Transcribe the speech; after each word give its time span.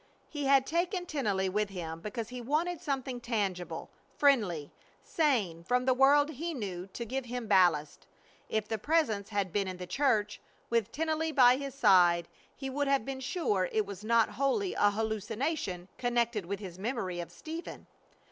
He 0.29 0.45
had 0.45 0.65
taken 0.65 1.05
Tennelly 1.05 1.47
with 1.47 1.69
him 1.69 1.99
because 1.99 2.29
he 2.29 2.41
wanted 2.41 2.81
something 2.81 3.21
tangible, 3.21 3.91
friendly, 4.17 4.71
sane, 5.03 5.63
from 5.63 5.85
the 5.85 5.93
world 5.93 6.31
he 6.31 6.55
knew, 6.55 6.87
to 6.93 7.05
give 7.05 7.25
him 7.25 7.45
ballast. 7.45 8.07
If 8.49 8.67
the 8.67 8.79
Presence 8.79 9.29
had 9.29 9.53
been 9.53 9.67
in 9.67 9.77
the 9.77 9.85
church, 9.85 10.41
with 10.71 10.91
Tennelly 10.91 11.31
by 11.31 11.57
his 11.57 11.75
side, 11.75 12.27
he 12.55 12.67
would 12.67 12.87
have 12.87 13.05
been 13.05 13.19
sure 13.19 13.69
it 13.71 13.85
was 13.85 14.03
not 14.03 14.29
wholly 14.29 14.73
a 14.73 14.89
hallucination 14.89 15.87
connected 15.99 16.47
with 16.47 16.59
his 16.61 16.79
memory 16.79 17.19
of 17.19 17.31
Stephen. 17.31 17.85